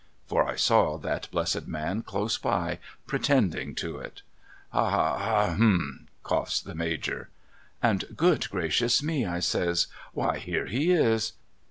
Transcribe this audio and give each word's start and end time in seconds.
—for 0.25 0.43
I 0.47 0.55
saw 0.55 0.97
that 0.97 1.29
blessed 1.29 1.67
man 1.67 2.01
close 2.01 2.35
by, 2.35 2.79
pretending 3.05 3.75
to 3.75 3.99
it.' 3.99 4.23
Hah— 4.73 4.89
Hah— 5.19 5.53
Hum!' 5.57 6.07
coughs 6.23 6.59
the 6.59 6.73
Major.' 6.73 7.29
And 7.83 8.05
good 8.17 8.49
gracious 8.49 9.03
me' 9.03 9.25
I 9.27 9.37
says,' 9.37 9.85
why 10.15 10.39
here 10.39 10.65
he 10.65 10.89
is 10.91 11.33